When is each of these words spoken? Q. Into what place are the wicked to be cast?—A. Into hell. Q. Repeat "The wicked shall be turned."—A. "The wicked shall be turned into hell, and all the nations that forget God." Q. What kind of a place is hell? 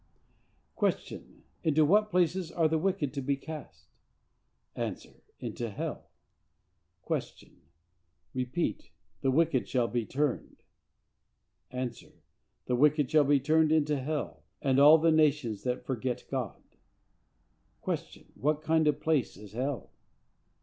Q. 0.79 1.43
Into 1.63 1.85
what 1.85 2.09
place 2.09 2.49
are 2.51 2.67
the 2.67 2.79
wicked 2.79 3.13
to 3.13 3.21
be 3.21 3.37
cast?—A. 3.37 4.95
Into 5.39 5.69
hell. 5.69 6.09
Q. 7.05 7.51
Repeat 8.33 8.89
"The 9.21 9.29
wicked 9.29 9.67
shall 9.69 9.87
be 9.87 10.03
turned."—A. 10.07 11.91
"The 12.65 12.75
wicked 12.75 13.11
shall 13.11 13.25
be 13.25 13.39
turned 13.39 13.71
into 13.71 13.99
hell, 13.99 14.41
and 14.59 14.79
all 14.79 14.97
the 14.97 15.11
nations 15.11 15.61
that 15.65 15.85
forget 15.85 16.25
God." 16.31 16.59
Q. 17.85 18.25
What 18.33 18.63
kind 18.63 18.87
of 18.87 18.95
a 18.95 18.97
place 18.97 19.37
is 19.37 19.51
hell? 19.53 19.91